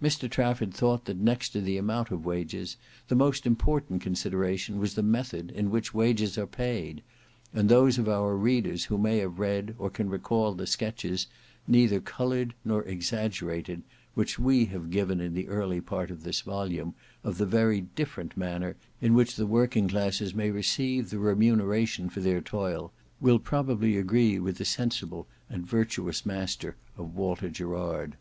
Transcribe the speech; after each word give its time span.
Mr 0.00 0.30
Trafford 0.30 0.72
thought 0.72 1.04
that 1.06 1.16
next 1.16 1.48
to 1.48 1.60
the 1.60 1.76
amount 1.76 2.12
of 2.12 2.24
wages, 2.24 2.76
the 3.08 3.16
most 3.16 3.44
important 3.44 4.00
consideration 4.00 4.78
was 4.78 4.94
the 4.94 5.02
method 5.02 5.50
in 5.50 5.68
which 5.68 5.92
wages 5.92 6.38
are 6.38 6.46
paid; 6.46 7.02
and 7.52 7.68
those 7.68 7.98
of 7.98 8.08
our 8.08 8.36
readers 8.36 8.84
who 8.84 8.96
may 8.96 9.18
have 9.18 9.40
read 9.40 9.74
or 9.76 9.90
can 9.90 10.08
recall 10.08 10.54
the 10.54 10.64
sketches, 10.68 11.26
neither 11.66 11.98
coloured 12.00 12.54
nor 12.64 12.84
exagerated, 12.84 13.82
which 14.14 14.38
we 14.38 14.66
have 14.66 14.92
given 14.92 15.20
in 15.20 15.34
the 15.34 15.48
early 15.48 15.80
part 15.80 16.08
of 16.08 16.22
this 16.22 16.42
volume 16.42 16.94
of 17.24 17.36
the 17.36 17.44
very 17.44 17.80
different 17.80 18.36
manner 18.36 18.76
in 19.00 19.12
which 19.12 19.34
the 19.34 19.44
working 19.44 19.88
classes 19.88 20.36
may 20.36 20.52
receive 20.52 21.10
the 21.10 21.18
remuneration 21.18 22.08
for 22.08 22.20
their 22.20 22.40
toil, 22.40 22.92
will 23.20 23.40
probably 23.40 23.96
agree 23.96 24.38
with 24.38 24.58
the 24.58 24.64
sensible 24.64 25.26
and 25.50 25.66
virtuous 25.66 26.24
master 26.24 26.76
of 26.96 27.16
Walter 27.16 27.50
Gerard. 27.50 28.14